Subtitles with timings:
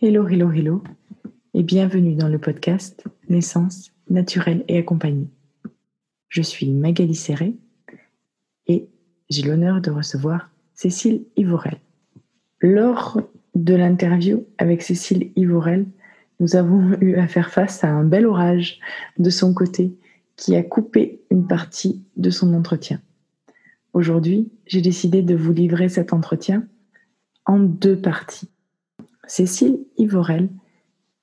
[0.00, 0.84] Hello, hello, hello,
[1.54, 5.26] et bienvenue dans le podcast Naissance naturelle et accompagnée.
[6.28, 7.56] Je suis Magali Serré
[8.68, 8.88] et
[9.28, 11.78] j'ai l'honneur de recevoir Cécile Ivorel.
[12.60, 13.20] Lors
[13.56, 15.84] de l'interview avec Cécile Ivorel,
[16.38, 18.78] nous avons eu à faire face à un bel orage
[19.18, 19.98] de son côté
[20.36, 23.02] qui a coupé une partie de son entretien.
[23.94, 26.68] Aujourd'hui, j'ai décidé de vous livrer cet entretien
[27.46, 28.48] en deux parties.
[29.28, 30.48] Cécile Ivorel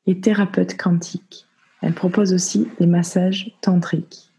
[0.06, 1.48] est thérapeute quantique.
[1.82, 4.32] Elle propose aussi des massages tantriques,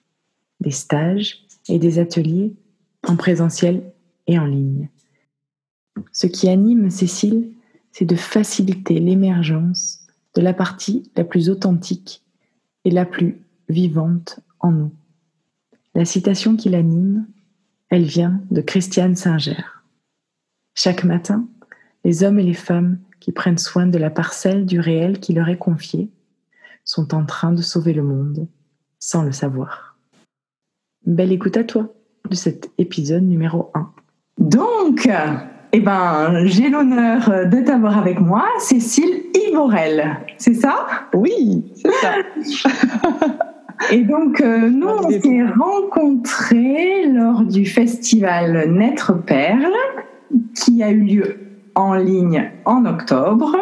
[0.61, 2.55] des stages et des ateliers
[3.03, 3.93] en présentiel
[4.29, 4.89] et en ligne.
[6.13, 7.53] Ce qui anime Cécile,
[7.91, 12.23] c'est de faciliter l'émergence de la partie la plus authentique
[12.85, 14.93] et la plus vivante en nous.
[15.95, 17.27] La citation qui l'anime,
[17.89, 19.65] elle vient de Christiane Singer.
[20.75, 21.49] Chaque matin,
[22.05, 25.49] les hommes et les femmes qui prennent soin de la parcelle du réel qui leur
[25.49, 26.11] est confiée
[26.85, 28.47] sont en train de sauver le monde
[29.01, 29.97] sans le savoir.
[31.05, 31.93] Belle écoute à toi
[32.31, 33.91] de cet épisode numéro 1.
[34.39, 35.11] Donc,
[35.73, 40.19] eh ben, j'ai l'honneur de t'avoir avec moi, Cécile Ivorel.
[40.39, 40.87] C'est ça?
[41.13, 42.15] Oui, c'est ça.
[43.91, 49.67] Et donc, euh, nous, on s'est rencontrés lors du festival Naître Perle,
[50.55, 51.46] qui a eu lieu
[51.77, 53.55] en ligne en octobre.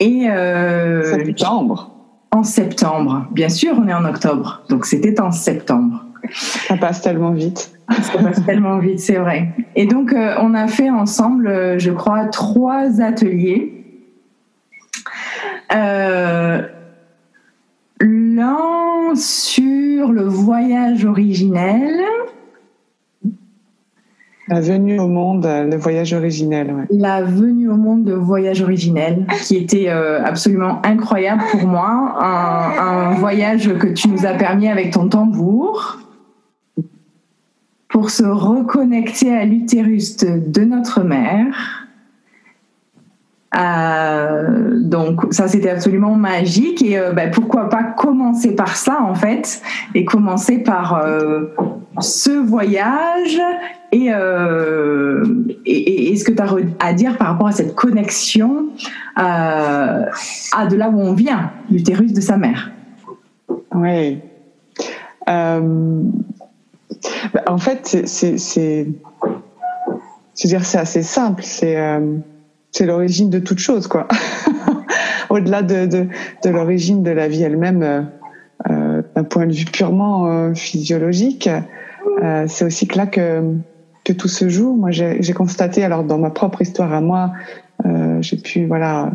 [0.00, 1.90] Et euh, septembre.
[2.30, 6.04] En septembre, bien sûr, on est en octobre, donc c'était en septembre.
[6.32, 7.72] Ça passe tellement vite.
[8.02, 9.50] Ça passe tellement vite, c'est vrai.
[9.76, 13.70] Et donc, euh, on a fait ensemble, euh, je crois, trois ateliers.
[18.00, 22.00] L'un sur le voyage originel.
[24.48, 26.86] La venue au monde, le voyage originel.
[26.90, 32.16] La venue au monde, le voyage originel, qui était absolument incroyable pour moi.
[32.20, 35.98] Un, voyage que tu nous as permis avec ton tambour
[37.88, 41.83] pour se reconnecter à l'utérus de notre mère.
[43.56, 49.14] Euh, donc ça c'était absolument magique et euh, ben, pourquoi pas commencer par ça en
[49.14, 49.62] fait
[49.94, 51.54] et commencer par euh,
[52.00, 53.40] ce voyage
[53.92, 54.06] et,
[55.66, 58.70] et, ce que tu as à dire par rapport à cette connexion
[59.14, 60.08] à
[60.68, 62.72] de là où on vient, l'utérus de sa mère.
[63.72, 64.18] Oui.
[65.28, 65.70] Bah,
[67.46, 68.88] en fait, c'est, c'est,
[70.44, 71.44] dire, c'est assez simple.
[71.44, 71.76] C'est,
[72.74, 74.08] c'est l'origine de toute chose, quoi.
[75.30, 76.08] Au-delà de, de,
[76.42, 78.02] de, l'origine de la vie elle-même, euh,
[78.68, 81.48] euh d'un point de vue purement euh, physiologique,
[82.22, 83.42] euh, c'est aussi que là que,
[84.02, 84.74] que tout se joue.
[84.74, 87.32] Moi, j'ai, constaté, alors dans ma propre histoire à moi,
[88.20, 89.12] j'ai pu, voilà,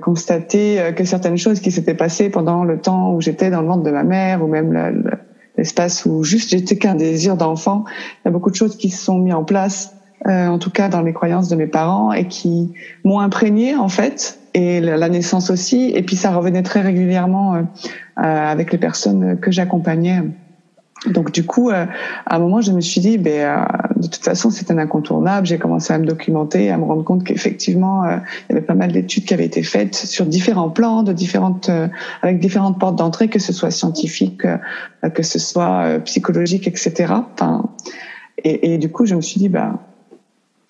[0.00, 3.82] constater que certaines choses qui s'étaient passées pendant le temps où j'étais dans le ventre
[3.82, 5.18] de ma mère, ou même
[5.58, 7.84] l'espace où juste j'étais qu'un désir d'enfant.
[7.88, 9.94] Il y a beaucoup de choses qui se sont mises en place,
[10.26, 12.72] euh, en tout cas dans les croyances de mes parents, et qui
[13.04, 15.92] m'ont imprégné en fait, et la naissance aussi.
[15.94, 17.62] Et puis ça revenait très régulièrement euh,
[18.18, 20.22] euh avec les personnes que j'accompagnais
[21.06, 21.86] donc du coup, euh,
[22.26, 23.64] à un moment, je me suis dit, ben, euh,
[23.96, 25.46] de toute façon, c'est un incontournable.
[25.46, 28.74] J'ai commencé à me documenter, à me rendre compte qu'effectivement, euh, il y avait pas
[28.74, 31.70] mal d'études qui avaient été faites sur différents plans, de différentes,
[32.22, 34.42] avec différentes portes d'entrée, que ce soit scientifique,
[35.14, 37.14] que ce soit psychologique, etc.
[37.32, 37.70] Enfin,
[38.44, 39.78] et, et, du coup, je me suis dit, ben,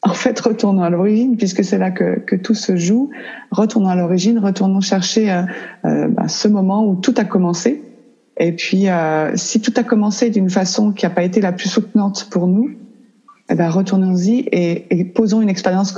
[0.02, 3.10] en fait, retournons à l'origine, puisque c'est là que, que, tout se joue.
[3.50, 5.44] Retournons à l'origine, retournons chercher
[5.82, 7.82] ben, ce moment où tout a commencé
[8.40, 11.68] et puis, euh, si tout a commencé d'une façon qui n'a pas été la plus
[11.68, 12.70] soutenante pour nous,
[13.50, 15.92] eh ben, retournons-y et, et, posons une expérience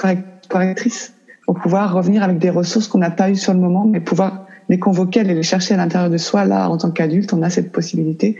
[0.49, 1.15] correctrice
[1.47, 4.47] pour pouvoir revenir avec des ressources qu'on n'a pas eues sur le moment, mais pouvoir
[4.69, 6.45] les convoquer, aller les chercher à l'intérieur de soi.
[6.45, 8.37] Là, en tant qu'adulte, on a cette possibilité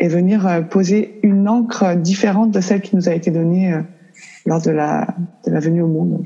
[0.00, 3.80] et venir euh, poser une encre différente de celle qui nous a été donnée euh,
[4.46, 5.06] lors de la,
[5.44, 6.24] de la venue au monde.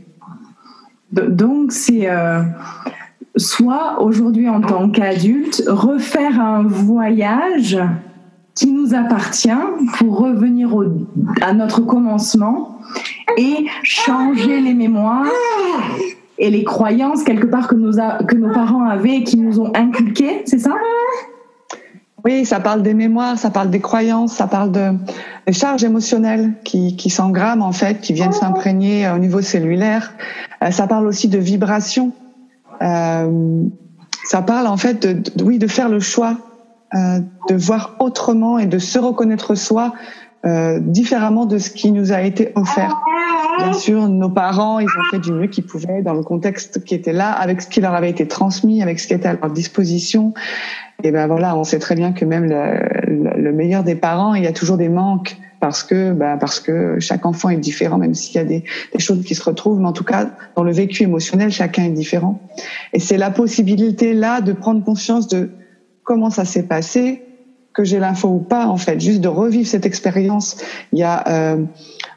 [1.12, 2.42] Donc, c'est euh,
[3.36, 7.78] soit aujourd'hui en tant qu'adulte, refaire un voyage
[8.54, 9.50] qui nous appartient
[9.98, 10.84] pour revenir au,
[11.40, 12.78] à notre commencement
[13.38, 15.26] et changer les mémoires
[16.38, 17.92] et les croyances quelque part que nos,
[18.26, 20.74] que nos parents avaient et qui nous ont inculquées, c'est ça?
[22.24, 24.92] Oui, ça parle des mémoires, ça parle des croyances, ça parle de,
[25.46, 30.12] des charges émotionnelles qui, qui s'engramment en fait, qui viennent s'imprégner au niveau cellulaire.
[30.62, 32.12] Euh, ça parle aussi de vibrations
[32.82, 33.62] euh,
[34.24, 36.36] ça parle en fait de, oui de faire le choix
[36.94, 39.92] euh, de voir autrement et de se reconnaître soi
[40.46, 42.96] euh, différemment de ce qui nous a été offert.
[43.62, 46.94] Bien sûr, nos parents, ils ont fait du mieux qu'ils pouvaient dans le contexte qui
[46.94, 49.50] était là, avec ce qui leur avait été transmis, avec ce qui était à leur
[49.50, 50.34] disposition.
[51.02, 54.44] Et ben voilà, on sait très bien que même le, le meilleur des parents, il
[54.44, 58.14] y a toujours des manques parce que ben parce que chaque enfant est différent, même
[58.14, 59.78] s'il y a des, des, choses qui se retrouvent.
[59.78, 62.40] Mais en tout cas, dans le vécu émotionnel, chacun est différent.
[62.92, 65.50] Et c'est la possibilité là de prendre conscience de
[66.02, 67.22] comment ça s'est passé,
[67.72, 70.56] que j'ai l'info ou pas, en fait, juste de revivre cette expérience.
[70.92, 71.64] Il y a euh,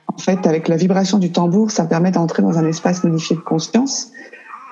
[0.07, 3.41] en fait, avec la vibration du tambour, ça permet d'entrer dans un espace modifié de
[3.41, 4.11] conscience.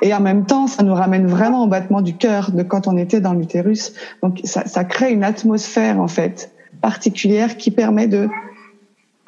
[0.01, 2.98] Et en même temps, ça nous ramène vraiment au battement du cœur de quand on
[2.98, 3.94] était dans l'utérus.
[4.24, 6.51] Donc, ça, crée une atmosphère, en fait,
[6.81, 8.28] particulière qui permet de,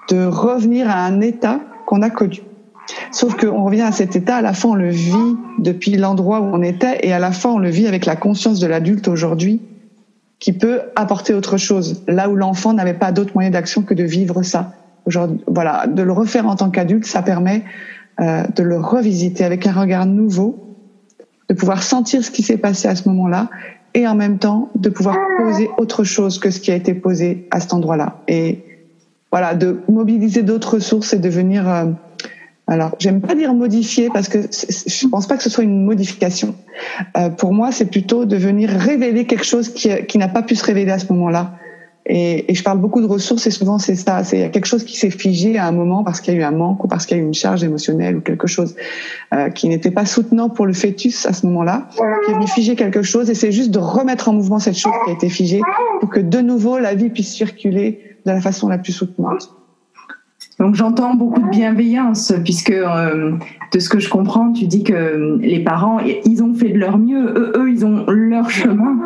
[0.09, 2.41] de revenir à un état qu'on a connu.
[3.11, 6.45] Sauf qu'on revient à cet état, à la fin, on le vit depuis l'endroit où
[6.45, 9.61] on était, et à la fin, on le vit avec la conscience de l'adulte aujourd'hui,
[10.39, 14.03] qui peut apporter autre chose, là où l'enfant n'avait pas d'autre moyen d'action que de
[14.03, 14.73] vivre ça
[15.47, 17.63] voilà, de le refaire en tant qu'adulte, ça permet
[18.19, 20.77] euh, de le revisiter avec un regard nouveau,
[21.49, 23.49] de pouvoir sentir ce qui s'est passé à ce moment-là
[23.93, 27.47] et en même temps de pouvoir poser autre chose que ce qui a été posé
[27.51, 28.21] à cet endroit-là.
[28.27, 28.63] Et
[29.31, 31.67] voilà, de mobiliser d'autres ressources et de venir.
[31.67, 31.85] Euh,
[32.67, 36.55] alors, j'aime pas dire modifier parce que je pense pas que ce soit une modification.
[37.17, 40.63] Euh, pour moi, c'est plutôt de venir révéler quelque chose qui n'a pas pu se
[40.63, 41.55] révéler à ce moment-là
[42.05, 44.97] et, et, je parle beaucoup de ressources et souvent c'est ça, c'est quelque chose qui
[44.97, 47.15] s'est figé à un moment parce qu'il y a eu un manque ou parce qu'il
[47.15, 48.75] y a eu une charge émotionnelle ou quelque chose
[49.33, 52.75] euh, qui n'était pas soutenant pour le fœtus à ce moment-là, qui est venu figer
[52.75, 55.61] quelque chose et c'est juste de remettre en mouvement cette chose qui a été figée
[56.01, 59.53] pour que de nouveau la vie puisse circuler de la façon la plus soutenante.
[60.59, 63.31] Donc j'entends beaucoup de bienveillance puisque euh,
[63.71, 66.97] de ce que je comprends, tu dis que les parents ils ont fait de leur
[66.97, 68.99] mieux, eux, eux ils ont leur chemin.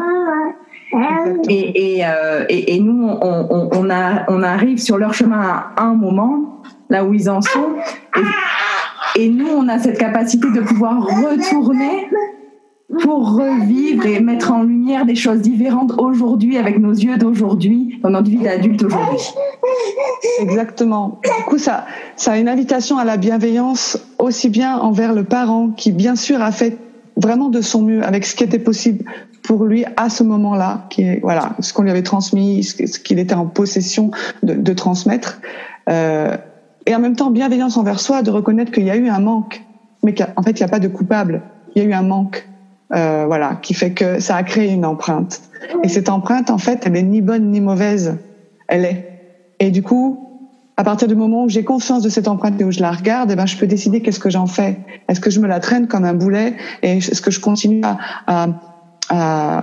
[1.50, 5.42] Et, et, euh, et, et, nous, on, on, a, on, arrive sur leur chemin
[5.76, 7.76] à un moment, là où ils en sont.
[9.16, 12.08] Et, nous, on a cette capacité de pouvoir retourner
[13.02, 18.10] pour revivre et mettre en lumière des choses différentes aujourd'hui avec nos yeux d'aujourd'hui, dans
[18.10, 19.20] notre vie d'adulte aujourd'hui.
[20.40, 21.20] Exactement.
[21.24, 21.86] Du coup, ça,
[22.16, 26.42] ça a une invitation à la bienveillance aussi bien envers le parent qui, bien sûr,
[26.42, 26.78] a fait
[27.18, 29.04] vraiment de son mieux avec ce qui était possible
[29.48, 33.34] pour lui à ce moment-là, qui voilà ce qu'on lui avait transmis, ce qu'il était
[33.34, 34.12] en possession
[34.44, 35.40] de, transmettre,
[35.90, 36.36] euh,
[36.86, 39.64] et en même temps bienveillance envers soi, de reconnaître qu'il y a eu un manque,
[40.04, 41.42] mais qu'en fait il n'y a pas de coupable,
[41.74, 42.46] il y a eu un manque,
[42.94, 45.42] euh, voilà, qui fait que ça a créé une empreinte.
[45.82, 48.18] Et cette empreinte, en fait, elle est ni bonne ni mauvaise,
[48.68, 49.06] elle est.
[49.60, 50.28] Et du coup,
[50.76, 53.32] à partir du moment où j'ai conscience de cette empreinte et où je la regarde,
[53.32, 54.78] eh ben, je peux décider qu'est-ce que j'en fais.
[55.08, 56.54] Est-ce que je me la traîne comme un boulet
[56.84, 57.82] et est-ce que je continue
[58.28, 58.48] à,
[59.10, 59.62] à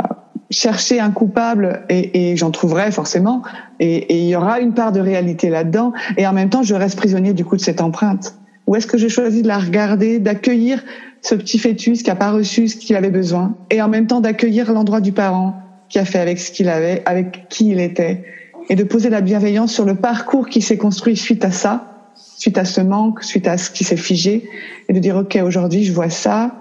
[0.50, 3.42] chercher un coupable et, j'en trouverai forcément.
[3.80, 5.92] Et, il y aura une part de réalité là-dedans.
[6.16, 8.36] Et en même temps je reste prisonnier du coup de cette empreinte.
[8.66, 10.82] Ou est-ce que j'ai choisi de la regarder d'accueillir
[11.20, 14.20] ce petit fœtus qui a pas reçu ce qu'il avait besoin et en même temps
[14.20, 15.54] d'accueillir l'endroit du parent
[15.88, 18.24] qui a fait avec ce qu'il avait avec qui il était
[18.68, 22.58] et de poser la bienveillance sur le parcours qui s'est construit suite à ça suite
[22.58, 24.48] à ce manque suite à ce qui s'est figé
[24.88, 26.54] et de dire ok aujourd'hui je vois ça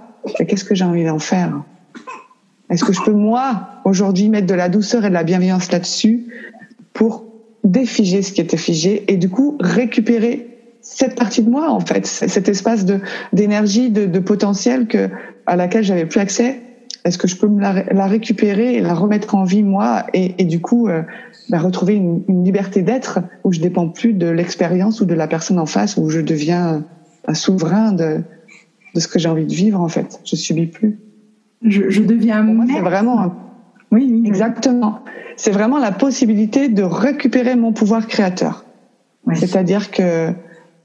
[0.47, 1.51] qu'est-ce que j'ai envie d'en faire?
[2.69, 6.27] Est-ce que je peux, moi, aujourd'hui, mettre de la douceur et de la bienveillance là-dessus
[6.94, 7.25] pour
[7.63, 10.50] défiger ce qui était figé et du coup récupérer
[10.81, 12.86] cette partie de moi, en fait, cet espace
[13.31, 15.10] d'énergie, de, de potentiel que,
[15.45, 16.60] à laquelle j'avais plus accès?
[17.06, 20.60] Est-ce que je peux la, récupérer et la remettre en vie, moi, et, et du
[20.60, 21.03] coup, euh,
[21.50, 25.60] bah, retrouver une, liberté d'être où je dépends plus de l'expérience ou de la personne
[25.60, 26.84] en face, où je deviens
[27.27, 28.22] un souverain de,
[28.93, 30.20] de ce que j'ai envie de vivre, en fait?
[30.25, 30.98] Je subis plus
[31.63, 33.34] je, je deviens Pour moi, c'est vraiment
[33.91, 35.00] oui, oui, exactement.
[35.38, 38.65] C'est vraiment la possibilité de récupérer mon pouvoir créateur.
[39.36, 40.34] C'est-à-dire que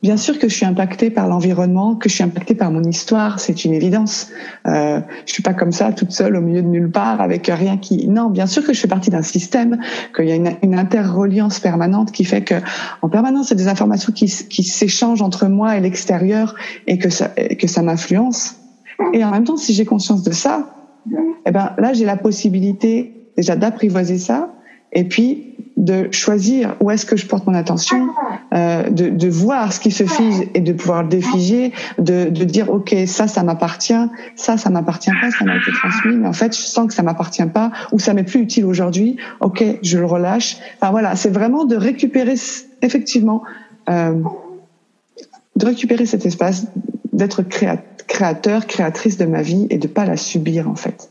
[0.00, 3.40] Bien sûr que je suis impactée par l'environnement, que je suis impactée par mon histoire,
[3.40, 4.28] c'est une évidence.
[4.66, 7.76] Euh, je suis pas comme ça, toute seule au milieu de nulle part, avec rien
[7.78, 8.06] qui.
[8.06, 9.78] Non, bien sûr que je fais partie d'un système,
[10.14, 12.54] qu'il y a une, une interreliance permanente qui fait que,
[13.02, 16.54] en permanence, il y a des informations qui, qui s'échangent entre moi et l'extérieur
[16.86, 18.57] et que ça, et que ça m'influence.
[19.12, 20.74] Et en même temps, si j'ai conscience de ça,
[21.46, 24.52] eh ben là, j'ai la possibilité déjà d'apprivoiser ça,
[24.92, 28.08] et puis de choisir où est-ce que je porte mon attention,
[28.52, 32.70] euh, de, voir ce qui se fige et de pouvoir le défiger, de, de dire
[32.70, 36.56] ok ça ça m'appartient, ça ça m'appartient pas, ça m'a été transmis, mais en fait
[36.56, 40.06] je sens que ça m'appartient pas ou ça m'est plus utile aujourd'hui, ok je le
[40.06, 40.56] relâche.
[40.80, 42.34] Enfin voilà, c'est vraiment de récupérer
[42.82, 43.42] effectivement,
[43.88, 44.14] euh,
[45.54, 46.66] de récupérer cet espace,
[47.18, 51.10] d'être créateur, créatrice de ma vie et de pas la subir en fait.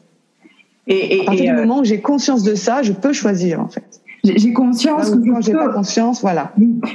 [0.87, 3.59] Et, et, à partir du euh, moment où j'ai conscience de ça, je peux choisir
[3.59, 4.01] en fait.
[4.23, 6.53] J'ai conscience que quand j'ai pas conscience, voilà.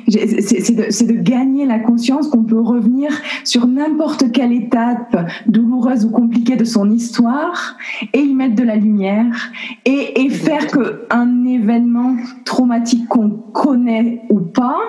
[0.09, 3.11] C'est de, de, gagner la conscience qu'on peut revenir
[3.45, 7.77] sur n'importe quelle étape douloureuse ou compliquée de son histoire
[8.13, 9.51] et y mettre de la lumière
[9.85, 14.81] et, et faire que un événement traumatique qu'on connaît ou pas,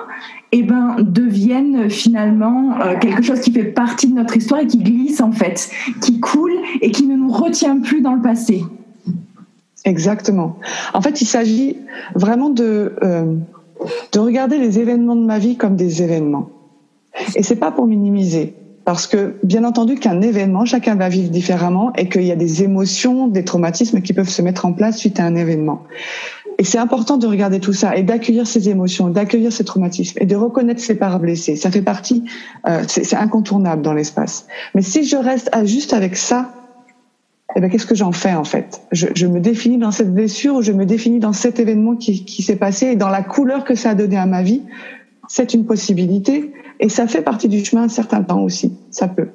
[0.51, 4.79] eh ben devienne finalement euh, quelque chose qui fait partie de notre histoire et qui
[4.79, 5.69] glisse en fait,
[6.01, 8.63] qui coule et qui ne nous retient plus dans le passé.
[9.85, 10.57] Exactement.
[10.93, 11.77] En fait, il s'agit
[12.15, 13.35] vraiment de, euh,
[14.11, 16.49] de regarder les événements de ma vie comme des événements.
[17.35, 18.55] Et c'est pas pour minimiser.
[18.85, 22.63] Parce que, bien entendu, qu'un événement, chacun va vivre différemment et qu'il y a des
[22.63, 25.83] émotions, des traumatismes qui peuvent se mettre en place suite à un événement.
[26.59, 30.25] Et c'est important de regarder tout ça et d'accueillir ces émotions, d'accueillir ces traumatismes et
[30.25, 31.55] de reconnaître ces parts blessées.
[31.55, 32.25] Ça fait partie,
[32.67, 34.47] euh, c'est incontournable dans l'espace.
[34.75, 36.49] Mais si je reste à juste avec ça,
[37.55, 38.81] eh ben, qu'est-ce que j'en fais en fait?
[38.91, 42.55] Je, me définis dans cette blessure je me définis dans cet événement qui, qui s'est
[42.55, 44.61] passé et dans la couleur que ça a donné à ma vie.
[45.27, 49.29] C'est une possibilité et ça fait partie du chemin un certain temps aussi, ça peut.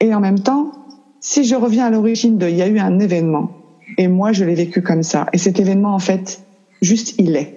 [0.00, 0.72] Et en même temps,
[1.20, 3.50] si je reviens à l'origine de, il y a eu un événement
[3.98, 6.42] et moi je l'ai vécu comme ça et cet événement en fait,
[6.80, 7.56] juste il est.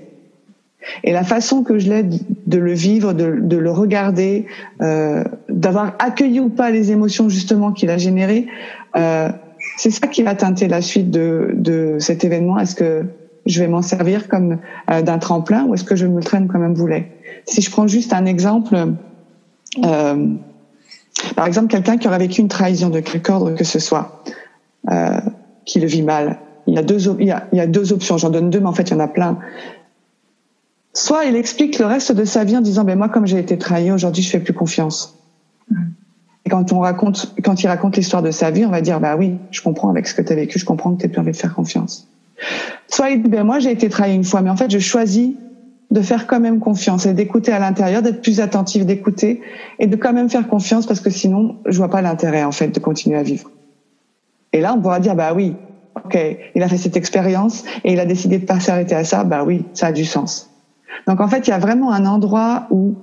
[1.04, 4.46] Et la façon que je l'ai de le vivre, de, de le regarder,
[4.82, 8.48] euh, d'avoir accueilli ou pas les émotions justement qu'il a générées,
[8.96, 9.30] euh,
[9.78, 12.60] c'est ça qui va teinter la suite de, cet événement.
[12.60, 13.06] Est-ce que
[13.46, 16.64] je vais m'en servir comme euh, d'un tremplin ou est-ce que je me traîne comme
[16.64, 17.12] un boulet?
[17.46, 18.76] Si je prends juste un exemple,
[19.84, 20.28] euh,
[21.36, 24.24] par exemple quelqu'un qui aurait vécu une trahison de quelque ordre que ce soit,
[24.90, 25.20] euh,
[25.66, 26.84] qui le vit mal, il y a
[27.68, 28.18] deux, options.
[28.18, 29.40] J'en donne deux, mais en fait il y en a plein.
[30.94, 33.58] Soit il explique le reste de sa vie en disant ben moi comme j'ai été
[33.58, 35.18] trahi aujourd'hui je fais plus confiance.
[36.46, 39.16] Et quand on raconte, quand il raconte l'histoire de sa vie, on va dire, bah
[39.16, 41.32] oui, je comprends avec ce que tu as vécu, je comprends que tu plus envie
[41.32, 42.08] de faire confiance.
[42.88, 45.32] Soit il ben moi j'ai été trahi une fois, mais en fait je choisis
[45.92, 49.42] de faire quand même confiance et d'écouter à l'intérieur, d'être plus attentif, d'écouter
[49.80, 52.70] et de quand même faire confiance parce que sinon je vois pas l'intérêt en fait
[52.70, 53.52] de continuer à vivre.
[54.52, 55.56] Et là on pourra dire, bah oui,
[56.04, 56.18] ok,
[56.56, 59.44] il a fait cette expérience et il a décidé de pas s'arrêter à ça, bah
[59.46, 60.50] oui, ça a du sens.
[61.08, 62.96] Donc en fait il y a vraiment un endroit où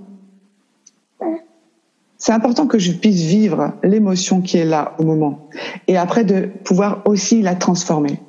[2.21, 5.49] c'est important que je puisse vivre l'émotion qui est là au moment
[5.89, 8.21] et après de pouvoir aussi la transformer.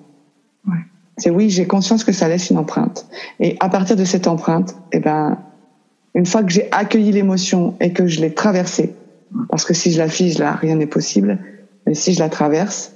[0.65, 0.79] Ouais.
[1.17, 3.05] C'est oui, j'ai conscience que ça laisse une empreinte
[3.41, 5.37] et à partir de cette empreinte, eh ben
[6.15, 8.95] une fois que j'ai accueilli l'émotion et que je l'ai traversée,
[9.49, 11.39] parce que si je la fige là, rien n'est possible,
[11.85, 12.93] mais si je la traverse,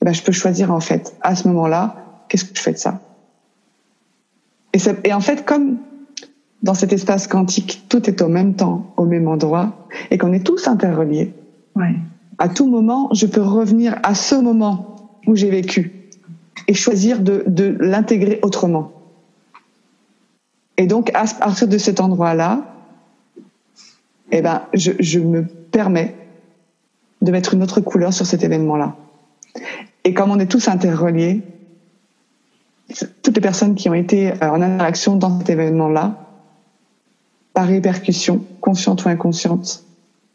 [0.00, 1.96] eh ben je peux choisir en fait à ce moment-là,
[2.28, 3.00] qu'est-ce que je fais de ça?
[4.72, 5.78] Et, et en fait, comme
[6.62, 10.44] dans cet espace quantique, tout est au même temps, au même endroit, et qu'on est
[10.44, 11.32] tous interreliés.
[11.76, 11.94] Ouais.
[12.38, 14.96] À tout moment, je peux revenir à ce moment
[15.26, 16.10] où j'ai vécu
[16.66, 18.92] et choisir de, de l'intégrer autrement.
[20.76, 22.62] Et donc, à partir de cet endroit-là,
[24.30, 26.14] eh ben, je, je me permets
[27.22, 28.94] de mettre une autre couleur sur cet événement-là.
[30.04, 31.42] Et comme on est tous interreliés,
[33.22, 36.27] toutes les personnes qui ont été euh, en interaction dans cet événement-là,
[37.58, 39.82] par répercussion, consciente ou inconsciente,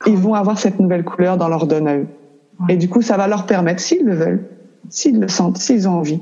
[0.06, 2.08] ils vont avoir cette nouvelle couleur dans leur donne à eux.
[2.68, 4.46] Et du coup, ça va leur permettre, s'ils le veulent,
[4.90, 6.20] s'ils le sentent, s'ils ont envie,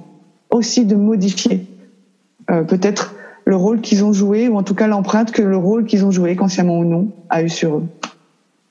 [0.51, 1.65] aussi de modifier
[2.51, 3.15] euh, peut-être
[3.45, 6.11] le rôle qu'ils ont joué, ou en tout cas l'empreinte que le rôle qu'ils ont
[6.11, 7.87] joué, consciemment ou non, a eu sur eux.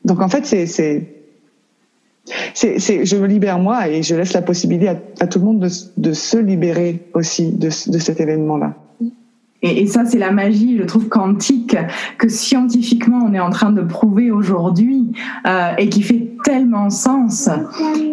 [0.04, 1.08] Donc en fait, c'est, c'est,
[2.54, 5.68] c'est, je me libère moi et je laisse la possibilité à, tout le monde de,
[5.96, 8.76] de se libérer aussi de, de cet événement-là.
[9.62, 11.76] Et, ça, c'est la magie, je trouve, quantique
[12.18, 15.12] que scientifiquement on est en train de prouver aujourd'hui
[15.46, 17.48] euh, et qui fait tellement sens.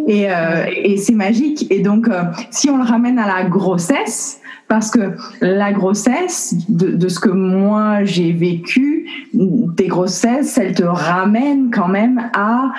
[0.07, 0.65] Et, euh,
[0.97, 1.67] c'est magique.
[1.71, 7.07] Et donc, euh, si on le ramène à la grossesse, parce que la grossesse, de,
[7.07, 12.73] ce que moi j'ai vécu, des grossesses, elles te ramènent quand même à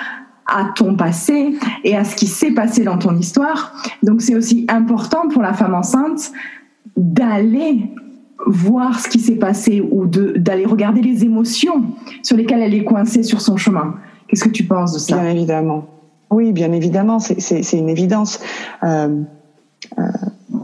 [0.75, 3.73] ton passé et à ce qui s'est passé dans ton histoire.
[4.03, 6.31] Donc c'est aussi important pour la femme enceinte
[6.95, 7.89] d'aller
[8.47, 11.83] voir ce qui s'est passé ou d'aller regarder les émotions
[12.23, 13.95] sur lesquelles elle est coincée sur son chemin.
[14.27, 15.17] Qu'est-ce que tu penses de ça?
[15.17, 15.85] Bien évidemment.
[16.31, 18.39] Oui, bien évidemment, c'est une évidence.
[18.83, 19.23] Euh,
[19.97, 20.03] euh,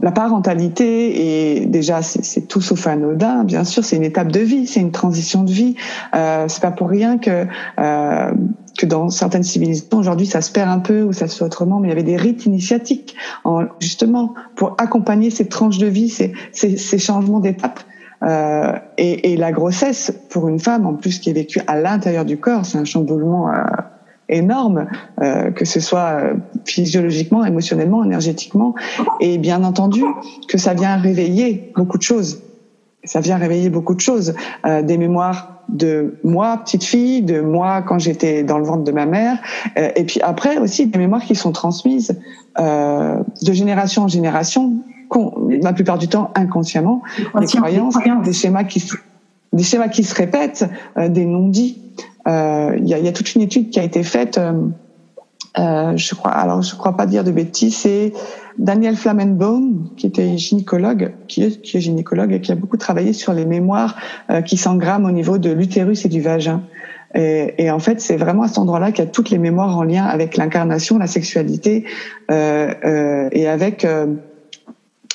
[0.02, 3.44] la parentalité est déjà c'est tout sauf anodin.
[3.44, 5.74] Bien sûr, c'est une étape de vie, c'est une transition de vie.
[6.14, 7.46] Euh, c'est pas pour rien que
[7.80, 8.30] euh,
[8.76, 11.80] que dans certaines civilisations aujourd'hui ça se perd un peu ou ça se fait autrement,
[11.80, 16.08] mais il y avait des rites initiatiques en, justement pour accompagner ces tranches de vie,
[16.08, 17.80] ces, ces, ces changements d'étape.
[18.22, 22.24] Euh, et, et, la grossesse pour une femme en plus qui est vécue à l'intérieur
[22.24, 23.62] du corps, c'est un chamboulement euh,
[24.28, 24.86] énorme,
[25.22, 28.74] euh, que ce soit euh, physiologiquement, émotionnellement, énergétiquement,
[29.20, 30.02] et bien entendu
[30.48, 32.42] que ça vient réveiller beaucoup de choses
[33.06, 34.34] ça vient réveiller beaucoup de choses,
[34.66, 38.92] euh, des mémoires de moi petite fille, de moi quand j'étais dans le ventre de
[38.92, 39.38] ma mère,
[39.78, 42.20] euh, et puis après aussi des mémoires qui sont transmises
[42.60, 44.74] euh, de génération en génération,
[45.62, 47.02] la plupart du temps inconsciemment,
[47.38, 48.84] des croyances, des schémas qui
[49.52, 50.66] des schémas qui se répètent,
[50.98, 51.80] des non-dits.
[52.26, 52.32] Il
[52.84, 54.38] y, a, y, a, toute une étude qui a été faite.
[55.56, 58.12] Je crois, alors je crois pas dire de bêtises, c'est
[58.58, 63.44] Daniel Flamenbaum, qui était gynécologue, qui est, gynécologue et qui a beaucoup travaillé sur les
[63.44, 63.96] mémoires
[64.30, 66.62] euh, qui s'engramment au niveau de l'utérus et du vagin.
[67.14, 69.84] Et, en fait, c'est vraiment à cet endroit-là qu'il y a toutes les mémoires en
[69.84, 71.86] lien avec l'incarnation, la sexualité
[72.30, 74.16] euh, euh, et avec euh,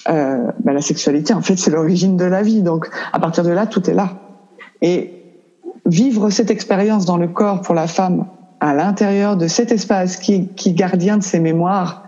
[0.09, 1.35] euh, ben la sexualité.
[1.35, 2.63] En fait, c'est l'origine de la vie.
[2.63, 4.13] Donc, à partir de là, tout est là.
[4.81, 5.13] Et
[5.85, 8.25] vivre cette expérience dans le corps pour la femme
[8.61, 10.33] à l'intérieur de cet espace qui,
[10.65, 12.05] est gardien de ses mémoires,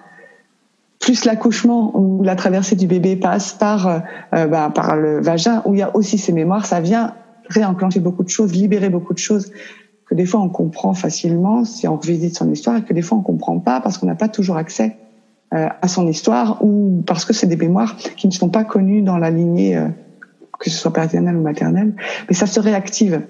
[0.99, 3.99] plus l'accouchement où la traversée du bébé passe par euh,
[4.35, 7.15] euh, bah, par le vagin où il y a aussi ces mémoires, ça vient
[7.49, 9.51] réenclencher beaucoup de choses, libérer beaucoup de choses
[10.05, 13.17] que des fois on comprend facilement si on revisite son histoire et que des fois
[13.17, 14.95] on comprend pas parce qu'on n'a pas toujours accès
[15.53, 19.01] euh, à son histoire ou parce que c'est des mémoires qui ne sont pas connues
[19.01, 19.75] dans la lignée
[20.63, 21.93] que ce soit paternelle ou maternelle,
[22.29, 23.21] mais ça se réactive.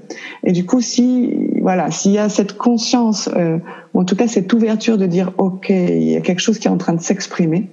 [0.43, 3.57] Et du coup, si voilà, s'il y a cette conscience, euh,
[3.93, 6.67] ou en tout cas cette ouverture de dire ok, il y a quelque chose qui
[6.67, 7.71] est en train de s'exprimer,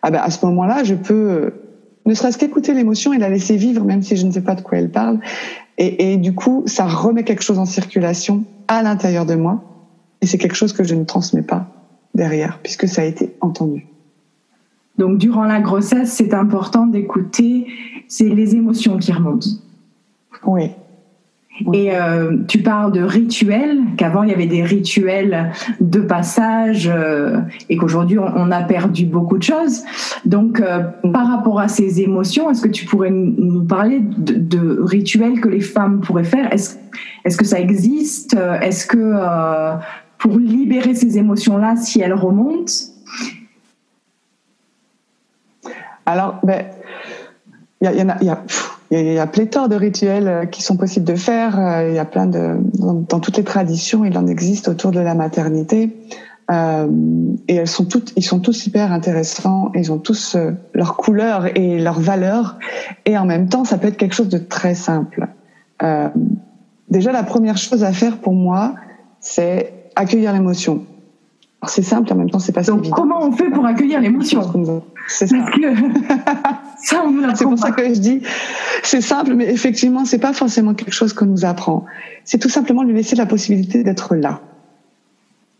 [0.00, 1.50] ah ben à ce moment-là, je peux euh,
[2.06, 4.62] ne serait-ce qu'écouter l'émotion et la laisser vivre, même si je ne sais pas de
[4.62, 5.20] quoi elle parle.
[5.82, 9.62] Et du coup, ça remet quelque chose en circulation à l'intérieur de moi,
[10.20, 11.68] et c'est quelque chose que je ne transmets pas
[12.14, 13.86] derrière, puisque ça a été entendu.
[15.00, 17.66] Donc, durant la grossesse, c'est important d'écouter
[18.10, 19.48] c'est les émotions qui remontent.
[20.44, 20.72] Oui.
[21.72, 27.38] Et euh, tu parles de rituels, qu'avant il y avait des rituels de passage euh,
[27.68, 29.84] et qu'aujourd'hui on, a perdu beaucoup de choses.
[30.24, 30.80] Donc euh,
[31.12, 35.60] par rapport à ces émotions, est-ce que tu pourrais nous parler de, rituels que les
[35.60, 36.52] femmes pourraient faire?
[36.52, 36.76] Est-ce
[37.24, 38.36] est que ça existe?
[38.62, 39.14] Est-ce que
[40.18, 42.72] pour libérer ces émotions-là, si elles remontent?
[46.06, 46.64] Alors, ben,
[47.80, 48.42] il y, a, y, a,
[48.90, 51.58] y, a, pléthore de rituels euh, qui sont possibles de faire.
[51.58, 55.00] Euh, il y a plein de dans, toutes les traditions, il en existe autour de
[55.00, 55.96] la maternité.
[56.50, 56.88] Euh,
[57.48, 59.70] et elles sont toutes, ils sont tous hyper intéressants.
[59.74, 62.58] Ils ont tous euh, leur couleur et leur valeur.
[63.06, 65.28] Et en même temps, ça peut être quelque chose de très simple.
[66.90, 68.74] Déjà, la première chose à faire pour moi,
[69.20, 70.84] c'est accueillir l'émotion.
[71.66, 74.40] C'est simple, en même temps, c'est pas Donc, comment on fait pour accueillir l'émotion
[75.08, 75.36] C'est ça.
[77.34, 78.22] c'est pour ça que je dis,
[78.82, 81.84] c'est simple, mais effectivement, c'est pas forcément quelque chose qu'on nous apprend.
[82.24, 84.40] C'est tout simplement lui laisser la possibilité d'être là,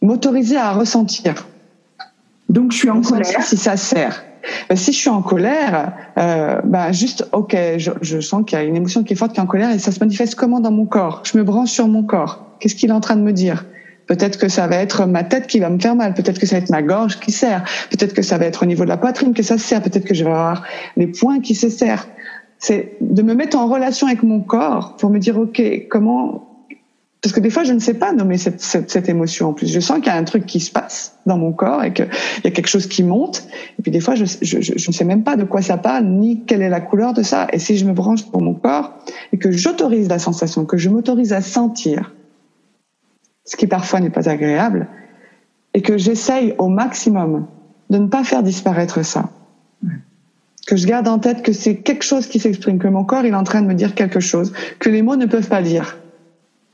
[0.00, 1.46] m'autoriser à ressentir.
[2.48, 3.42] Donc, je suis en colère.
[3.42, 4.24] Si ça sert.
[4.70, 8.62] Ben, si je suis en colère, euh, ben juste, ok, je, je sens qu'il y
[8.62, 10.60] a une émotion qui est forte, qui est en colère, et ça se manifeste comment
[10.60, 11.22] dans mon corps?
[11.24, 12.46] Je me branche sur mon corps.
[12.58, 13.66] Qu'est-ce qu'il est en train de me dire?
[14.10, 16.14] Peut-être que ça va être ma tête qui va me faire mal.
[16.14, 17.62] Peut-être que ça va être ma gorge qui serre.
[17.90, 19.82] Peut-être que ça va être au niveau de la poitrine que ça se serre.
[19.82, 20.64] Peut-être que je vais avoir
[20.96, 22.06] les poings qui se serrent.
[22.58, 26.48] C'est de me mettre en relation avec mon corps pour me dire, OK, comment...
[27.22, 29.72] Parce que des fois, je ne sais pas nommer cette, émotion en plus.
[29.72, 32.08] Je sens qu'il y a un truc qui se passe dans mon corps et qu'il
[32.42, 33.46] y a quelque chose qui monte.
[33.78, 36.62] Et puis des fois, je, ne sais même pas de quoi ça parle, ni quelle
[36.62, 37.46] est la couleur de ça.
[37.52, 38.92] Et si je me branche pour mon corps
[39.32, 42.12] et que j'autorise la sensation, que je m'autorise à sentir,
[43.44, 44.88] ce qui parfois n'est pas agréable,
[45.74, 47.46] et que j'essaye au maximum
[47.90, 49.31] de ne pas faire disparaître ça.
[50.66, 53.33] Que je garde en tête que c'est quelque chose qui s'exprime, que mon corps il
[53.33, 55.98] est en train de me dire quelque chose, que les mots ne peuvent pas dire.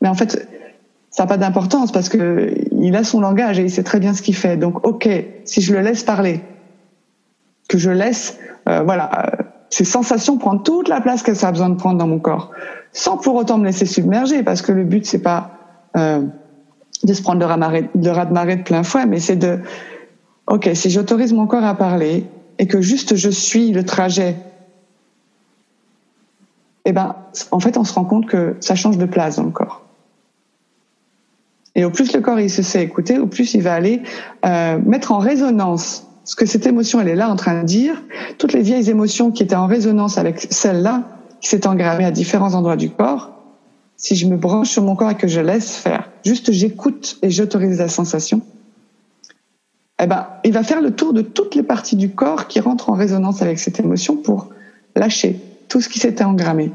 [0.02, 0.46] Mais en fait,
[1.10, 4.12] ça n'a pas d'importance parce que il a son langage et il sait très bien
[4.12, 4.58] ce qu'il fait.
[4.58, 5.08] Donc, ok,
[5.44, 6.42] si je le laisse parler,
[7.68, 11.52] que je laisse, euh, voilà, euh, ces sensations prendre toute la place que ça a
[11.52, 12.50] besoin de prendre dans mon corps,
[12.92, 15.52] sans pour autant me laisser submerger, parce que le but c'est pas
[15.96, 16.22] euh,
[17.02, 19.60] de se prendre le raz-de-marée de, plein fouet, mais c'est de,
[20.46, 22.24] ok, si j'autorise mon corps à parler
[22.58, 24.36] et que juste je suis le trajet,
[26.84, 27.16] eh ben,
[27.50, 29.82] en fait, on se rend compte que ça change de place dans le corps.
[31.74, 34.02] Et au plus le corps il se sait écouter, au plus il va aller
[34.46, 38.02] euh, mettre en résonance ce que cette émotion elle est là en train de dire.
[38.38, 41.02] Toutes les vieilles émotions qui étaient en résonance avec celle-là,
[41.40, 43.30] qui s'est engrammées à différents endroits du corps,
[43.98, 47.30] si je me branche sur mon corps et que je laisse faire, juste j'écoute et
[47.30, 48.42] j'autorise la sensation,
[50.02, 52.90] eh ben, il va faire le tour de toutes les parties du corps qui rentrent
[52.90, 54.50] en résonance avec cette émotion pour
[54.94, 56.72] lâcher tout ce qui s'était engrammé.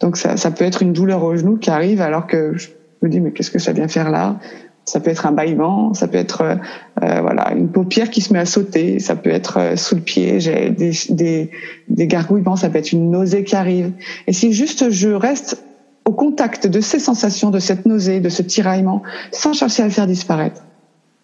[0.00, 2.68] Donc ça, ça peut être une douleur au genou qui arrive alors que je
[3.02, 4.38] me dis mais qu'est-ce que ça vient faire là?
[4.84, 6.56] Ça peut être un bâillement, ça peut être euh,
[7.02, 10.00] euh, voilà une paupière qui se met à sauter, ça peut être euh, sous le
[10.00, 11.50] pied, j'ai des, des,
[11.88, 13.92] des gargouillements, ça peut être une nausée qui arrive.
[14.26, 15.61] Et si juste je reste
[16.04, 19.92] au contact de ces sensations, de cette nausée, de ce tiraillement, sans chercher à le
[19.92, 20.62] faire disparaître,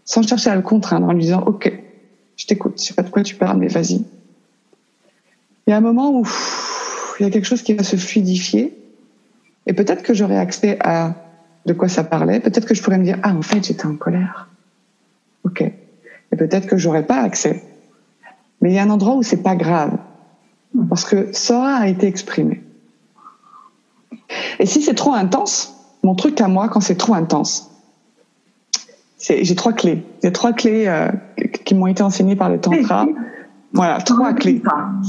[0.04, 1.72] sans chercher à le contraindre, en lui disant OK,
[2.36, 4.04] je t'écoute, je sais pas de quoi tu parles, mais vas-y.
[5.66, 6.24] Il y a un moment où
[7.18, 8.78] il y a quelque chose qui va se fluidifier,
[9.66, 11.14] et peut-être que j'aurai accès à
[11.66, 12.40] de quoi ça parlait.
[12.40, 14.48] Peut-être que je pourrais me dire ah en fait j'étais en colère.
[15.44, 15.60] Ok.
[15.60, 17.62] Et peut-être que j'aurais pas accès.
[18.60, 19.98] Mais il y a un endroit où c'est pas grave
[20.88, 22.62] parce que ça a été exprimé.
[24.58, 27.70] Et si c'est trop intense, mon truc à moi quand c'est trop intense,
[29.18, 30.04] j'ai trois clés.
[30.22, 31.08] J'ai trois clés euh,
[31.64, 33.06] qui m'ont été enseignées par le tantra.
[33.72, 34.62] Voilà, trois clés.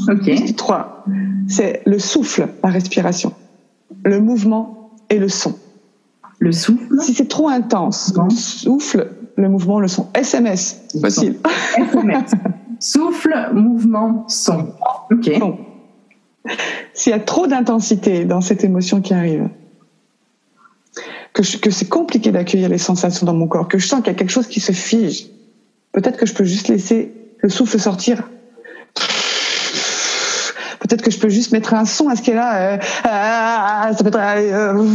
[0.10, 0.56] Ok.
[0.56, 1.06] Trois.
[1.48, 3.34] C'est le souffle, la respiration,
[4.04, 5.56] le mouvement et le son.
[6.40, 10.08] Le souffle Si c'est trop intense, le souffle, le mouvement, le son.
[10.14, 11.38] SMS, facile.
[11.78, 12.32] SMS.
[12.80, 14.74] souffle, mouvement, son.
[15.12, 15.32] Ok.
[16.94, 19.50] S'il y a trop d'intensité dans cette émotion qui arrive,
[21.34, 24.18] que, c'est compliqué d'accueillir les sensations dans mon corps, que je sens qu'il y a
[24.18, 25.28] quelque chose qui se fige,
[25.92, 28.24] peut-être que je peux juste laisser le souffle sortir
[30.90, 32.74] peut-être que je peux juste mettre un son à ce qui est là.
[32.74, 32.78] Euh,
[33.92, 34.86] être, euh,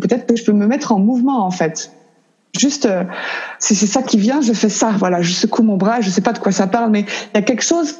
[0.00, 1.92] peut-être que je peux me mettre en mouvement en fait.
[2.58, 3.04] Juste, euh,
[3.58, 4.90] si c'est ça qui vient, je fais ça.
[4.98, 7.38] Voilà, je secoue mon bras, je sais pas de quoi ça parle, mais il y
[7.38, 7.96] a quelque chose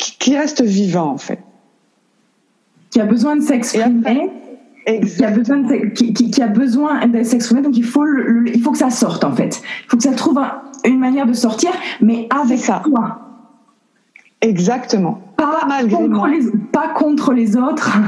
[0.00, 1.40] qui, reste vivant en fait.
[2.90, 4.30] Qui a besoin de s'exprimer.
[4.86, 8.06] Qui a besoin de, qui, a besoin de s'exprimer, donc il faut,
[8.46, 9.62] il faut que ça sorte en fait.
[9.84, 10.40] Il faut que ça trouve
[10.84, 12.82] une manière de sortir, mais avec ça.
[12.84, 13.30] toi.
[14.40, 15.20] Exactement.
[15.36, 15.60] Pas,
[15.90, 17.98] contre Les, pas contre les autres.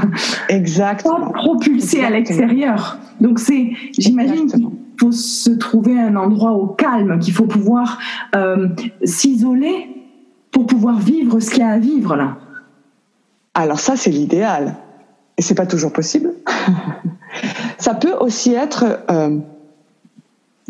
[0.49, 1.19] Exactement.
[1.19, 2.97] Pas propulsé à l'extérieur.
[3.21, 4.67] Donc c'est, j'imagine qu'il
[4.99, 7.99] faut se trouver un endroit au calme, qu'il faut pouvoir
[8.35, 8.69] euh,
[9.03, 10.02] s'isoler
[10.53, 12.37] pour pouvoir vivre ce qu'il y a à vivre là.
[13.53, 14.77] Alors ça c'est l'idéal.
[15.37, 16.31] Et c'est pas toujours possible.
[17.77, 19.39] ça peut aussi être, euh,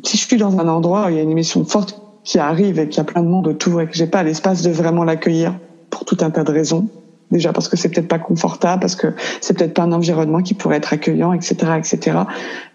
[0.03, 2.79] si je suis dans un endroit où il y a une émission forte qui arrive
[2.79, 5.03] et qu'il y a plein de monde autour et que j'ai pas l'espace de vraiment
[5.03, 5.53] l'accueillir
[5.89, 6.87] pour tout un tas de raisons.
[7.31, 9.07] Déjà parce que c'est peut-être pas confortable, parce que
[9.41, 12.19] c'est peut-être pas un environnement qui pourrait être accueillant, etc., etc.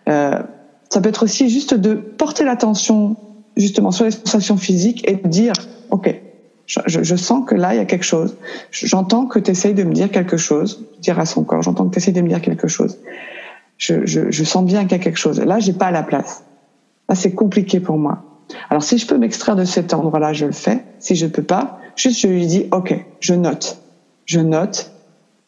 [0.09, 0.43] Euh,
[0.91, 3.17] ça peut être aussi juste de porter l'attention
[3.57, 5.53] justement sur les sensations physiques et de dire,
[5.91, 6.15] ok,
[6.69, 8.37] je, je, sens que là il y a quelque chose.
[8.71, 11.95] J'entends que tu essayes de me dire quelque chose, dire à son corps, j'entends que
[11.95, 12.99] tu essayes de me dire quelque chose.
[13.79, 15.41] Je, je, je sens bien qu'il y a quelque chose.
[15.41, 16.45] Là, j'ai pas la place.
[17.09, 18.23] Là, c'est compliqué pour moi.
[18.71, 20.85] Alors si je peux m'extraire de cet endroit-là, je le fais.
[20.99, 23.79] Si je ne peux pas, juste je lui dis OK, je note,
[24.27, 24.93] je note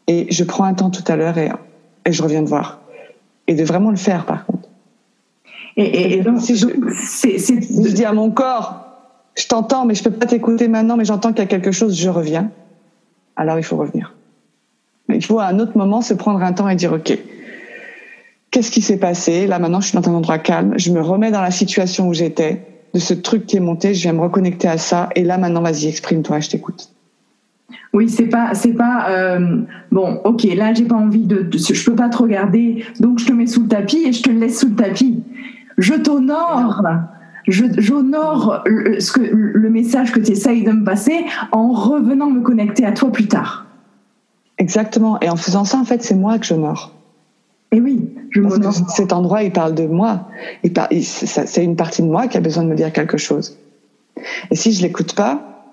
[0.07, 1.51] et je prends un temps tout à l'heure et,
[2.05, 2.81] et je reviens te voir.
[3.47, 4.69] Et de vraiment le faire par contre.
[5.77, 6.67] Et, donc si je
[7.07, 8.90] c'est de dire à mon corps,
[9.37, 11.99] je t'entends mais je peux pas t'écouter maintenant, mais j'entends qu'il y a quelque chose,
[11.99, 12.51] je reviens.
[13.37, 14.15] Alors il faut revenir.
[15.09, 17.19] Mais il faut à un autre moment se prendre un temps et dire OK
[18.51, 19.47] qu'est-ce qui s'est passé?
[19.47, 20.75] Là maintenant, je suis dans un endroit calme.
[20.77, 24.03] Je me remets dans la situation où j'étais de ce truc qui est monté, je
[24.03, 26.91] viens me reconnecter à ça, et là maintenant, vas-y, exprime-toi, je t'écoute.
[27.93, 29.63] Oui, c'est pas, c'est pas euh,
[29.93, 30.21] bon.
[30.25, 33.47] Ok, là j'ai pas envie de, je peux pas te regarder, donc je te mets
[33.47, 35.23] sous le tapis et je te laisse sous le tapis.
[35.79, 36.83] Je t'honore,
[37.47, 42.41] j'honore le, ce que le message que tu essayes de me passer en revenant me
[42.41, 43.67] connecter à toi plus tard.
[44.59, 45.19] Exactement.
[45.21, 46.93] Et en faisant ça, en fait, c'est moi que j'honore.
[47.73, 48.43] Et oui, je
[48.89, 50.29] cet endroit, il parle de moi.
[51.03, 53.59] c'est une partie de moi qui a besoin de me dire quelque chose.
[54.51, 55.65] Et si je l'écoute pas,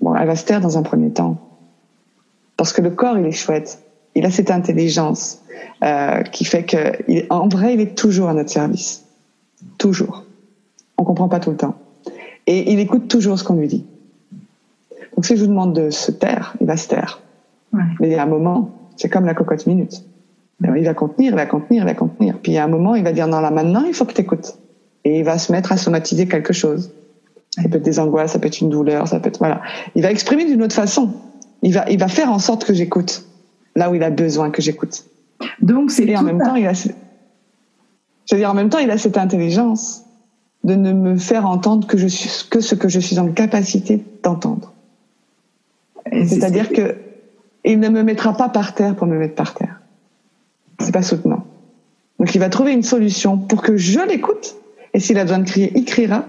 [0.00, 1.38] bon, elle va se taire dans un premier temps.
[2.56, 3.82] Parce que le corps, il est chouette.
[4.14, 5.40] Il a cette intelligence
[5.82, 9.04] euh, qui fait que, en vrai, il est toujours à notre service.
[9.78, 10.19] Toujours.
[11.00, 11.74] On comprend pas tout le temps.
[12.46, 13.84] Et il écoute toujours ce qu'on lui dit.
[15.16, 17.20] Donc si je vous demande de se taire, il va se taire.
[17.72, 20.04] Mais il y a un moment, c'est comme la cocotte minute
[20.76, 22.38] il va contenir, il va contenir, il va contenir.
[22.38, 24.12] Puis il y a un moment, il va dire non, là maintenant, il faut que
[24.12, 24.58] tu écoutes.
[25.04, 26.92] Et il va se mettre à somatiser quelque chose.
[27.50, 29.62] Ça peut être des angoisses, ça peut être une douleur, ça peut être voilà.
[29.94, 31.12] Il va exprimer d'une autre façon.
[31.62, 33.24] Il va, il va faire en sorte que j'écoute
[33.74, 35.04] là où il a besoin que j'écoute.
[35.62, 36.90] Donc c'est et en même temps, il a, je
[38.32, 40.04] veux dire en même temps, il a cette intelligence
[40.64, 44.04] de ne me faire entendre que je suis que ce que je suis en capacité
[44.22, 44.72] d'entendre.
[46.12, 46.96] C'est-à-dire que
[47.64, 49.80] il ne me mettra pas par terre pour me mettre par terre
[50.84, 51.44] c'est pas soutenant.
[52.18, 54.56] Donc il va trouver une solution pour que je l'écoute.
[54.92, 56.26] Et s'il a besoin de crier, il criera.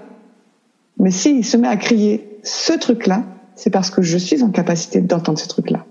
[0.98, 3.24] Mais s'il se met à crier ce truc-là,
[3.56, 5.86] c'est parce que je suis en capacité d'entendre ce truc-là.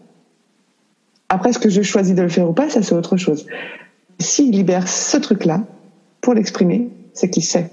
[1.29, 3.47] Après, ce que je choisis de le faire ou pas, ça c'est autre chose.
[4.19, 5.63] S'il libère ce truc-là
[6.21, 7.71] pour l'exprimer, c'est qu'il sait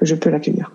[0.00, 0.72] que je peux l'accueillir.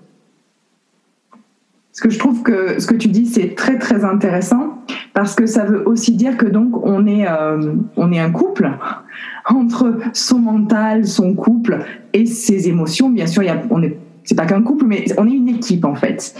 [1.91, 4.79] Ce que je trouve que ce que tu dis, c'est très très intéressant
[5.13, 8.69] parce que ça veut aussi dire que donc on est, euh, on est un couple
[9.49, 11.79] entre son mental, son couple
[12.13, 13.09] et ses émotions.
[13.09, 15.85] Bien sûr, y a, on est, c'est pas qu'un couple, mais on est une équipe
[15.85, 16.35] en fait.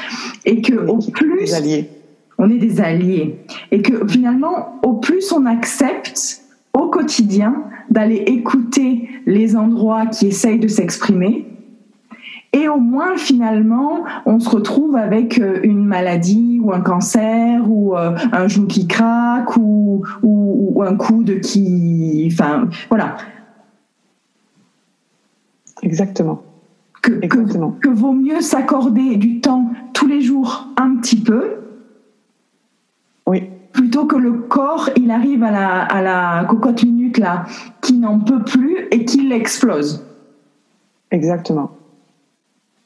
[0.46, 1.40] Et que au plus.
[1.40, 1.90] Des alliés.
[2.38, 3.40] On est des alliés.
[3.72, 6.42] Et que finalement, au plus on accepte
[6.74, 11.46] au quotidien d'aller écouter les endroits qui essayent de s'exprimer,
[12.56, 17.98] et au moins, finalement, on se retrouve avec euh, une maladie ou un cancer ou
[17.98, 22.30] euh, un genou qui craque ou, ou, un coude qui...
[22.32, 23.18] Enfin, voilà.
[25.84, 26.44] Exactement.
[27.02, 27.72] Que, Exactement.
[27.72, 31.58] que, vaut mieux s'accorder du temps tous les jours un petit peu.
[33.28, 33.50] Oui.
[33.74, 37.44] Plutôt que le corps, il arrive à la, à la cocotte minute là,
[37.82, 40.06] qui n'en peut plus et qu'il explose.
[41.12, 41.75] Exactement.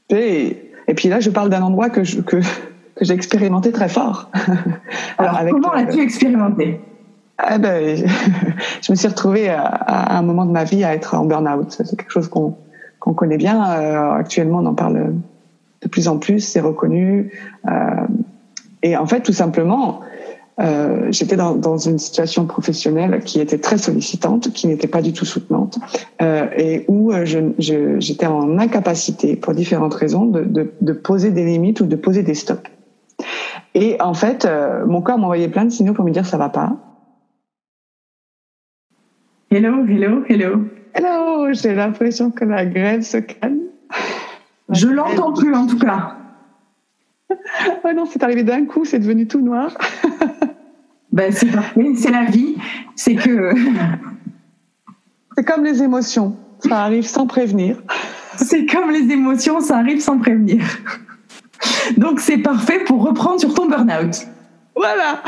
[0.09, 4.31] Et, puis là, je parle d'un endroit que, que, que j'ai expérimenté très fort.
[5.17, 6.79] Alors, comment l'as-tu expérimenté?
[7.37, 7.95] Ah ben,
[8.81, 11.71] je me suis retrouvée à, un moment de ma vie à être en burn-out.
[11.71, 12.55] C'est quelque chose qu'on
[12.99, 13.79] qu'on connaît bien.
[13.79, 15.13] Euh, actuellement, on en parle
[15.81, 17.31] de plus en plus, c'est reconnu.
[17.65, 17.71] Euh,
[18.83, 20.01] et en fait, tout simplement,
[20.59, 25.13] euh, j'étais dans, dans, une situation professionnelle qui était très sollicitante, qui n'était pas du
[25.13, 25.79] tout soutenante,
[26.21, 27.23] euh, et où euh,
[27.99, 32.23] j'étais en incapacité, pour différentes raisons, de, de, de, poser des limites ou de poser
[32.23, 32.69] des stops.
[33.73, 36.49] Et en fait, euh, mon corps m'envoyait plein de signaux pour me dire ça va
[36.49, 36.75] pas.
[39.51, 40.65] Hello, hello, hello.
[40.93, 43.61] Hello, j'ai l'impression que la grève se calme.
[44.69, 46.17] Je l'entends plus en tout cas.
[47.83, 49.77] oh non, c'est arrivé d'un coup, c'est devenu tout noir.
[51.11, 52.55] Ben, c'est parfait, c'est la vie.
[52.95, 53.51] C'est que.
[55.37, 57.77] c'est comme les émotions, ça arrive sans prévenir.
[58.37, 60.63] C'est comme les émotions, ça arrive sans prévenir.
[61.97, 64.27] Donc c'est parfait pour reprendre sur ton burn-out.
[64.75, 65.21] Voilà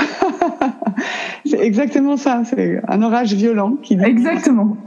[1.45, 3.95] C'est exactement ça, c'est un orage violent qui.
[3.95, 4.77] Exactement.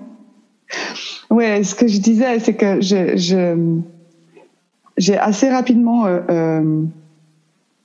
[1.28, 2.80] Ouais, ce que je disais, c'est que
[4.96, 6.84] j'ai assez rapidement euh, euh,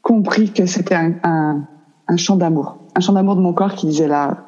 [0.02, 1.68] compris que c'était un,
[2.08, 4.40] un chant d'amour un chant d'amour de mon corps qui disait là,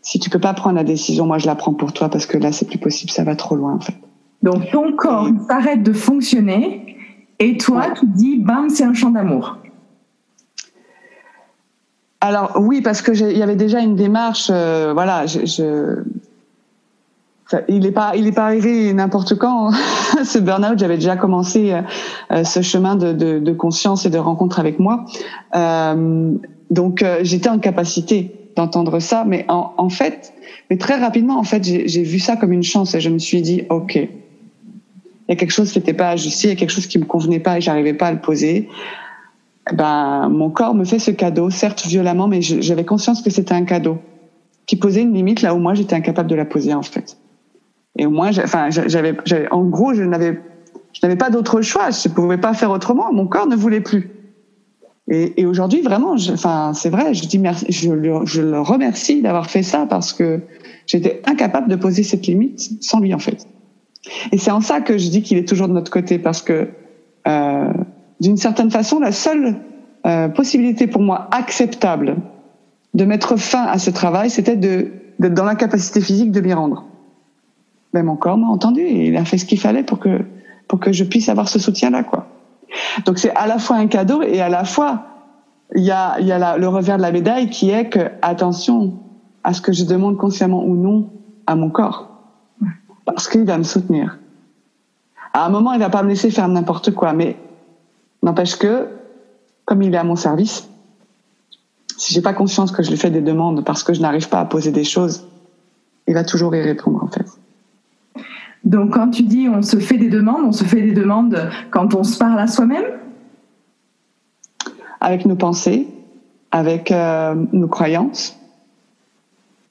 [0.00, 2.38] si tu peux pas prendre la décision, moi je la prends pour toi parce que
[2.38, 3.96] là c'est plus possible, ça va trop loin en fait.
[4.44, 6.96] Donc ton corps s'arrête de fonctionner
[7.40, 9.58] et toi tu dis bam c'est un chant d'amour.
[12.20, 16.04] Alors oui parce que il y avait déjà une démarche, euh, voilà, je,
[17.68, 19.72] il n'est pas, il est pas arrivé n'importe quand.
[20.24, 21.74] ce burn-out, j'avais déjà commencé
[22.30, 25.04] euh, ce chemin de, de, de, conscience et de rencontre avec moi.
[25.54, 26.34] Euh,
[26.74, 30.32] donc euh, j'étais en capacité d'entendre ça, mais en, en, fait,
[30.70, 33.42] mais très rapidement, en fait, j'ai vu ça comme une chance et je me suis
[33.42, 34.08] dit, ok, il
[35.28, 37.04] y a quelque chose qui n'était pas ajusté, il y a quelque chose qui me
[37.04, 38.68] convenait pas et j'arrivais pas à le poser.
[39.72, 43.64] Ben, mon corps me fait ce cadeau, certes violemment, mais j'avais conscience que c'était un
[43.64, 43.98] cadeau
[44.66, 47.16] qui posait une limite là où moi j'étais incapable de la poser en fait.
[47.96, 49.14] Et au moins, enfin, j'avais,
[49.52, 50.40] en gros, je n'avais,
[50.92, 51.90] je n'avais pas d'autre choix.
[51.90, 53.12] Je ne pouvais pas faire autrement.
[53.12, 54.10] Mon corps ne voulait plus.
[55.10, 57.90] Et, et aujourd'hui, vraiment, enfin, c'est vrai, je dis merci, je,
[58.24, 60.40] je le remercie d'avoir fait ça parce que
[60.86, 63.46] j'étais incapable de poser cette limite sans lui, en fait.
[64.32, 66.68] Et c'est en ça que je dis qu'il est toujours de notre côté parce que,
[67.26, 67.72] euh,
[68.20, 69.56] d'une certaine façon, la seule
[70.06, 72.16] euh, possibilité pour moi acceptable
[72.94, 76.86] de mettre fin à ce travail, c'était d'être dans l'incapacité physique de m'y rendre.
[77.92, 80.20] Mais mon corps m'a entendu et il a fait ce qu'il fallait pour que
[80.66, 82.26] pour que je puisse avoir ce soutien-là, quoi.
[83.06, 85.04] Donc c'est à la fois un cadeau et à la fois
[85.74, 86.18] il y a,
[86.58, 88.94] le revers de la médaille qui est que attention
[89.42, 91.10] à ce que je demande consciemment ou non
[91.46, 92.08] à mon corps
[93.04, 94.18] parce qu'il va me soutenir.
[95.32, 97.36] À un moment, il va pas me laisser faire n'importe quoi, mais
[98.22, 98.88] n'empêche que
[99.64, 100.68] comme il est à mon service,
[101.96, 104.40] si j'ai pas conscience que je lui fais des demandes parce que je n'arrive pas
[104.40, 105.26] à poser des choses,
[106.06, 107.26] il va toujours y répondre en fait.
[108.64, 111.94] Donc quand tu dis on se fait des demandes, on se fait des demandes quand
[111.94, 112.84] on se parle à soi-même?
[115.00, 115.86] Avec nos pensées,
[116.50, 118.38] avec euh, nos croyances.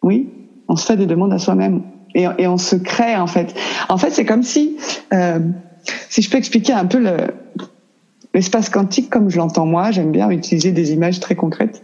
[0.03, 0.29] Oui,
[0.67, 1.81] on se fait des demandes à soi-même.
[2.13, 3.55] Et, on se crée en fait.
[3.89, 4.77] En fait, c'est comme si,
[5.13, 5.39] euh,
[6.09, 7.17] si je peux expliquer un peu le,
[8.35, 11.83] l'espace quantique comme je l'entends moi, j'aime bien utiliser des images très concrètes.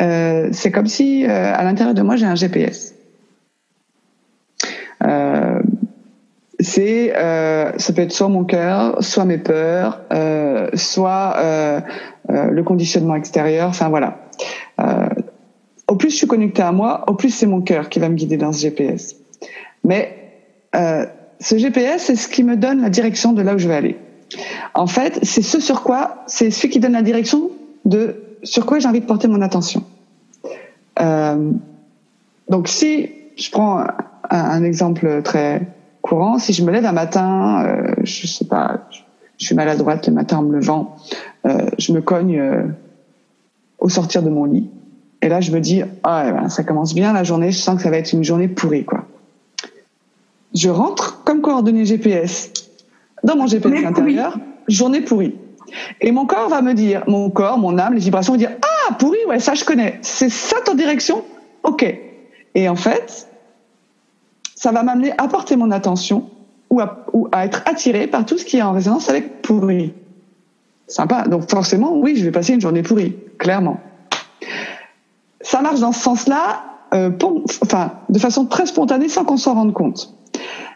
[0.00, 2.94] Euh, c'est comme si à l'intérieur de moi j'ai un GPS.
[6.60, 11.80] C'est euh, ça peut être soit mon cœur, soit mes peurs, euh, soit euh,
[12.28, 13.68] le conditionnement extérieur.
[13.68, 14.18] Enfin voilà.
[15.88, 18.14] Au plus je suis connecté à moi, au plus c'est mon cœur qui va me
[18.14, 19.16] guider dans ce GPS.
[19.84, 20.16] Mais
[20.72, 23.98] ce GPS, c'est ce qui me donne la direction de là où je vais aller.
[24.74, 27.50] En fait, c'est ce sur quoi, c'est ce qui donne la direction
[27.84, 29.84] de sur quoi j'ai envie de porter mon attention.
[32.48, 33.84] Donc, si je prends
[34.30, 35.62] un, exemple très
[36.02, 38.86] courant, si je me lève un matin, euh, je sais pas,
[39.38, 40.96] je suis maladroite le matin en me levant,
[41.46, 42.62] euh, je me cogne euh,
[43.78, 44.68] au sortir de mon lit,
[45.22, 47.82] et là je me dis, ah, ben, ça commence bien la journée, je sens que
[47.82, 49.06] ça va être une journée pourrie, quoi.
[50.54, 52.52] Je rentre comme coordonnée GPS
[53.22, 54.36] dans mon GPS intérieur,
[54.66, 55.36] journée pourrie.
[56.00, 58.94] Et mon corps va me dire, mon corps, mon âme, les vibrations vont dire, ah,
[58.94, 60.00] pourri, ouais, ça je connais.
[60.02, 61.24] C'est ça ton direction?
[61.62, 61.86] Ok.
[62.54, 63.28] Et en fait,
[64.60, 66.28] ça va m'amener à porter mon attention
[66.68, 69.94] ou à, être attiré par tout ce qui est en résonance avec pourri.
[70.86, 71.22] Sympa.
[71.22, 73.80] Donc forcément, oui, je vais passer une journée pourrie, clairement.
[75.40, 77.10] Ça marche dans ce sens-là, euh,
[77.62, 80.14] enfin, de façon très spontanée, sans qu'on s'en rende compte.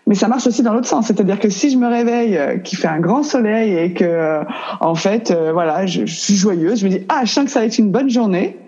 [0.07, 2.79] Mais ça marche aussi dans l'autre sens, c'est-à-dire que si je me réveille, euh, qu'il
[2.79, 4.45] fait un grand soleil et que, euh,
[4.81, 7.61] en fait, voilà, je, je, suis joyeuse, je me dis ah, je sens que ça
[7.61, 8.59] va être une bonne journée.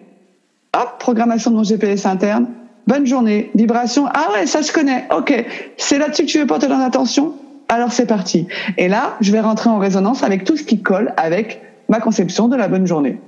[0.77, 2.49] Hop, programmation de mon GPS interne,
[2.87, 4.07] bonne journée, vibration.
[4.13, 5.07] Ah ouais, ça je connais.
[5.17, 5.33] Ok,
[5.77, 7.35] c'est là-dessus que tu veux porter ton attention?
[7.69, 8.47] Alors c'est parti.
[8.77, 12.49] Et là, je vais rentrer en résonance avec tout ce qui colle avec ma conception
[12.49, 13.19] de la bonne journée.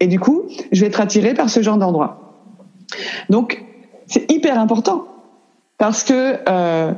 [0.00, 2.34] Et du coup, je vais être attiré par ce genre d'endroit.
[3.28, 3.64] Donc,
[4.06, 5.06] c'est hyper important
[5.78, 6.92] parce que euh,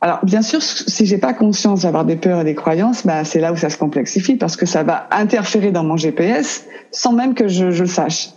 [0.00, 3.40] alors, bien sûr, si j'ai pas conscience d'avoir des peurs et des croyances, bah, c'est
[3.40, 7.34] là où ça se complexifie parce que ça va interférer dans mon GPS sans même
[7.34, 8.28] que je le sache.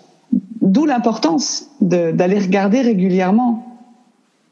[0.61, 3.65] D'où l'importance d'aller regarder régulièrement.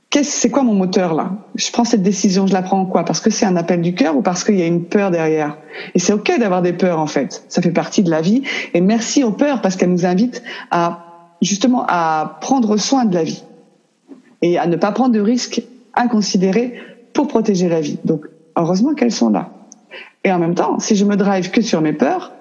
[0.10, 1.32] Qu'est-ce, c'est quoi mon moteur là?
[1.56, 3.04] Je prends cette décision, je la prends en quoi?
[3.04, 5.58] Parce que c'est un appel du cœur ou parce qu'il y a une peur derrière?
[5.96, 7.44] Et c'est ok d'avoir des peurs en fait.
[7.50, 8.44] Ça fait partie de la vie.
[8.74, 11.04] Et merci aux peurs parce qu'elles nous invitent à
[11.42, 13.44] justement à prendre soin de la vie
[14.42, 15.62] et à ne pas prendre de risques
[15.94, 16.80] inconsidérés
[17.14, 18.00] pour protéger la vie.
[18.06, 19.50] Donc, heureusement qu'elles sont là.
[20.24, 22.32] Et en même temps, si je me drive que sur mes peurs,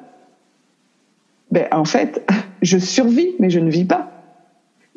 [1.51, 2.27] ben, en fait,
[2.63, 4.13] je survis, mais je ne vis pas.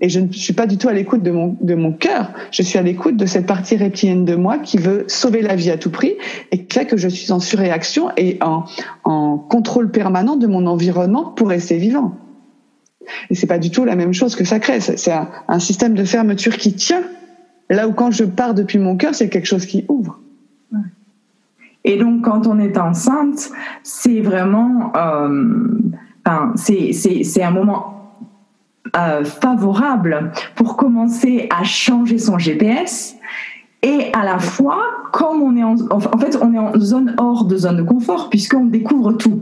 [0.02, 2.32] Et je ne suis pas du tout à l'écoute de mon, de mon cœur.
[2.52, 5.72] Je suis à l'écoute de cette partie reptilienne de moi qui veut sauver la vie
[5.72, 6.16] à tout prix
[6.52, 8.64] et qui fait que je suis en surréaction et en,
[9.04, 12.16] en contrôle permanent de mon environnement pour rester vivant.
[13.30, 14.80] Et c'est pas du tout la même chose que ça crée.
[14.80, 17.04] C'est un, système de fermeture qui tient
[17.72, 20.20] Là où quand je pars depuis mon cœur, c'est quelque chose qui ouvre.
[21.84, 23.52] Et donc, quand on est enceinte,
[23.84, 25.78] c'est vraiment, euh,
[26.26, 28.18] enfin, c'est un moment
[28.96, 33.16] euh, favorable pour commencer à changer son GPS.
[33.82, 37.46] Et à la fois, comme on est en, en fait, on est en zone hors
[37.46, 39.42] de zone de confort puisqu'on découvre tout.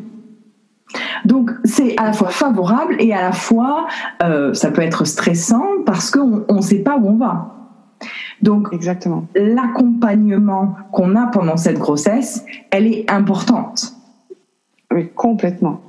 [1.26, 3.88] Donc c'est à la fois favorable et à la fois
[4.24, 7.58] euh, ça peut être stressant parce qu'on ne sait pas où on va.
[8.42, 9.26] Donc, exactement.
[9.36, 13.94] L'accompagnement qu'on a pendant cette grossesse, elle est importante.
[14.94, 15.82] Oui, complètement.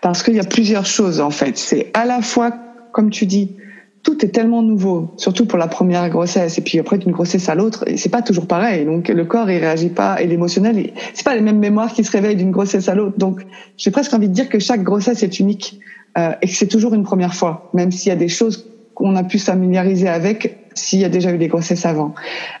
[0.00, 1.56] Parce qu'il y a plusieurs choses en fait.
[1.56, 2.52] C'est à la fois,
[2.92, 3.56] comme tu dis,
[4.02, 7.54] tout est tellement nouveau, surtout pour la première grossesse, et puis après d'une grossesse à
[7.54, 8.84] l'autre, c'est pas toujours pareil.
[8.84, 12.10] Donc le corps il réagit pas, et l'émotionnel, c'est pas les mêmes mémoires qui se
[12.10, 13.16] réveillent d'une grossesse à l'autre.
[13.18, 13.46] Donc
[13.76, 15.78] j'ai presque envie de dire que chaque grossesse est unique
[16.18, 19.14] euh, et que c'est toujours une première fois, même s'il y a des choses qu'on
[19.14, 22.12] a pu familiariser avec s'il y a déjà eu des grossesses avant.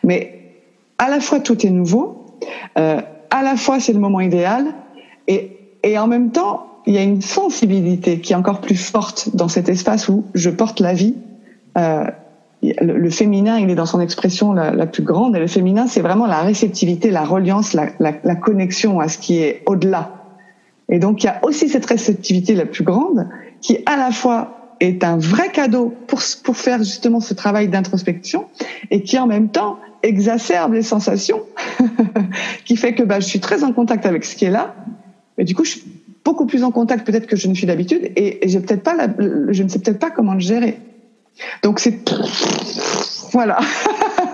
[0.04, 0.38] Mais
[0.98, 2.24] à la fois tout est nouveau,
[2.78, 4.66] euh, à la fois c'est le moment idéal,
[5.26, 9.48] et en même temps il y a une sensibilité qui est encore plus forte dans
[9.48, 11.14] cet espace où je porte la vie.
[11.78, 12.04] Euh,
[12.62, 16.26] le, féminin, il est dans son expression la, plus grande, et le féminin, c'est vraiment
[16.26, 20.22] la réceptivité, la reliance, la connexion à ce qui est au-delà.
[20.88, 23.26] Et donc, il y a aussi cette réceptivité la plus grande
[23.60, 28.46] qui, à la fois, est un vrai cadeau pour, pour faire justement ce travail d'introspection
[28.90, 31.42] et qui en même temps exacerbe les sensations,
[32.64, 34.74] qui fait que bah, je suis très en contact avec ce qui est là,
[35.38, 35.82] mais du coup je suis
[36.24, 39.08] beaucoup plus en contact peut-être que je ne suis d'habitude et, j'ai peut-être pas la,
[39.50, 40.78] je ne sais peut-être pas comment le gérer.
[41.62, 41.98] Donc c'est
[43.32, 43.58] voilà.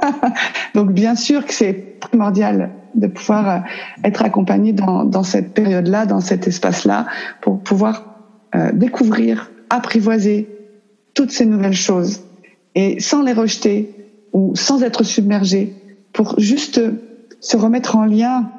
[0.74, 3.58] Donc bien sûr que c'est primordial de pouvoir euh,
[4.04, 7.06] être accompagné dans, dans cette période-là, dans cet espace-là,
[7.40, 8.04] pour pouvoir
[8.54, 10.48] euh, découvrir apprivoiser
[11.14, 12.22] toutes ces nouvelles choses
[12.74, 13.94] et sans les rejeter
[14.32, 15.74] ou sans être submergé
[16.12, 16.80] pour juste
[17.40, 18.50] se remettre en lien